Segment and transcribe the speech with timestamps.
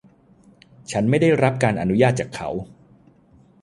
[0.91, 2.49] ฉันไม่ได้รับการอนุญาตจากเขา